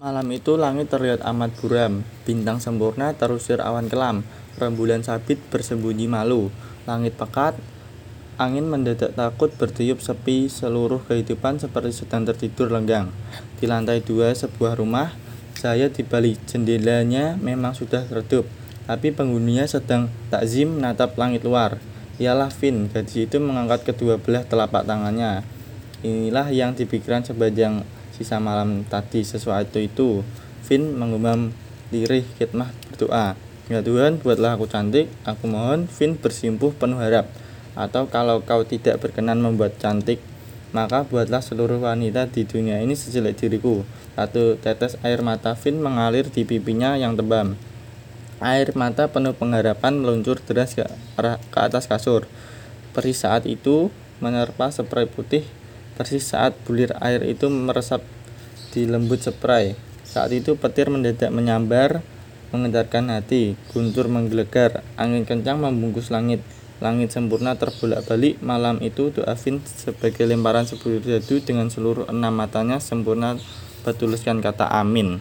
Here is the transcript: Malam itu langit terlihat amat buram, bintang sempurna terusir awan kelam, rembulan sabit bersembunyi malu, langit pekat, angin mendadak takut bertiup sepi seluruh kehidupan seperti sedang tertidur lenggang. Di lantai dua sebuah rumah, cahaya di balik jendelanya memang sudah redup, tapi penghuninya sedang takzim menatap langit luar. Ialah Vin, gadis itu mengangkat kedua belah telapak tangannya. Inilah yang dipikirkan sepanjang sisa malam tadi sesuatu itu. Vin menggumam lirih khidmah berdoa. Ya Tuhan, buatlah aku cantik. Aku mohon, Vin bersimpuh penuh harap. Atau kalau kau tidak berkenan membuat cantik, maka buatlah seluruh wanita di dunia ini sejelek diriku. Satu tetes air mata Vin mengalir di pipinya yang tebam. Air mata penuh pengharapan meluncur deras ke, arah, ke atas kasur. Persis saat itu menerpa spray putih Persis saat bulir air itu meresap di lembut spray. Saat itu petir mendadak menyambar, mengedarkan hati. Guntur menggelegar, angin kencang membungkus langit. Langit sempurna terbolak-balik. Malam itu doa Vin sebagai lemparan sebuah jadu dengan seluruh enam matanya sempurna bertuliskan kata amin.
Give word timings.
Malam 0.00 0.32
itu 0.32 0.56
langit 0.56 0.88
terlihat 0.88 1.20
amat 1.28 1.60
buram, 1.60 2.00
bintang 2.24 2.56
sempurna 2.56 3.12
terusir 3.12 3.60
awan 3.60 3.84
kelam, 3.84 4.24
rembulan 4.56 5.04
sabit 5.04 5.36
bersembunyi 5.52 6.08
malu, 6.08 6.48
langit 6.88 7.20
pekat, 7.20 7.52
angin 8.40 8.64
mendadak 8.64 9.12
takut 9.12 9.52
bertiup 9.60 10.00
sepi 10.00 10.48
seluruh 10.48 11.04
kehidupan 11.04 11.60
seperti 11.60 11.92
sedang 12.00 12.24
tertidur 12.24 12.72
lenggang. 12.72 13.12
Di 13.60 13.68
lantai 13.68 14.00
dua 14.00 14.32
sebuah 14.32 14.80
rumah, 14.80 15.12
cahaya 15.60 15.92
di 15.92 16.00
balik 16.00 16.48
jendelanya 16.48 17.36
memang 17.36 17.76
sudah 17.76 18.08
redup, 18.08 18.48
tapi 18.88 19.12
penghuninya 19.12 19.68
sedang 19.68 20.08
takzim 20.32 20.80
menatap 20.80 21.12
langit 21.20 21.44
luar. 21.44 21.76
Ialah 22.16 22.48
Vin, 22.48 22.88
gadis 22.88 23.28
itu 23.28 23.36
mengangkat 23.36 23.84
kedua 23.84 24.16
belah 24.16 24.48
telapak 24.48 24.80
tangannya. 24.88 25.44
Inilah 26.00 26.48
yang 26.48 26.72
dipikirkan 26.72 27.20
sepanjang 27.20 27.84
sisa 28.20 28.36
malam 28.36 28.84
tadi 28.84 29.24
sesuatu 29.24 29.80
itu. 29.80 30.20
Vin 30.68 30.92
menggumam 30.92 31.56
lirih 31.88 32.28
khidmah 32.36 32.68
berdoa. 32.92 33.32
Ya 33.72 33.80
Tuhan, 33.80 34.20
buatlah 34.20 34.60
aku 34.60 34.68
cantik. 34.68 35.08
Aku 35.24 35.48
mohon, 35.48 35.88
Vin 35.88 36.20
bersimpuh 36.20 36.76
penuh 36.76 37.00
harap. 37.00 37.32
Atau 37.72 38.12
kalau 38.12 38.44
kau 38.44 38.60
tidak 38.68 39.00
berkenan 39.00 39.40
membuat 39.40 39.80
cantik, 39.80 40.20
maka 40.76 41.08
buatlah 41.08 41.40
seluruh 41.40 41.80
wanita 41.80 42.28
di 42.28 42.44
dunia 42.44 42.84
ini 42.84 42.92
sejelek 42.92 43.40
diriku. 43.40 43.88
Satu 44.12 44.60
tetes 44.60 45.00
air 45.00 45.24
mata 45.24 45.56
Vin 45.56 45.80
mengalir 45.80 46.28
di 46.28 46.44
pipinya 46.44 47.00
yang 47.00 47.16
tebam. 47.16 47.56
Air 48.44 48.76
mata 48.76 49.08
penuh 49.08 49.32
pengharapan 49.32 49.96
meluncur 49.96 50.36
deras 50.44 50.76
ke, 50.76 50.84
arah, 51.16 51.40
ke 51.48 51.56
atas 51.56 51.88
kasur. 51.88 52.28
Persis 52.92 53.24
saat 53.24 53.48
itu 53.48 53.88
menerpa 54.20 54.68
spray 54.68 55.08
putih 55.08 55.46
Persis 56.00 56.32
saat 56.32 56.56
bulir 56.64 56.96
air 56.96 57.20
itu 57.28 57.52
meresap 57.52 58.00
di 58.70 58.86
lembut 58.86 59.22
spray. 59.22 59.74
Saat 60.06 60.34
itu 60.34 60.58
petir 60.58 60.90
mendadak 60.90 61.30
menyambar, 61.30 62.02
mengedarkan 62.50 63.14
hati. 63.14 63.54
Guntur 63.70 64.10
menggelegar, 64.10 64.82
angin 64.98 65.22
kencang 65.22 65.62
membungkus 65.62 66.10
langit. 66.10 66.42
Langit 66.80 67.12
sempurna 67.12 67.60
terbolak-balik. 67.60 68.40
Malam 68.40 68.80
itu 68.80 69.12
doa 69.12 69.36
Vin 69.36 69.60
sebagai 69.62 70.24
lemparan 70.24 70.64
sebuah 70.64 71.04
jadu 71.04 71.44
dengan 71.44 71.68
seluruh 71.68 72.08
enam 72.08 72.32
matanya 72.32 72.80
sempurna 72.80 73.36
bertuliskan 73.84 74.40
kata 74.40 74.64
amin. 74.64 75.20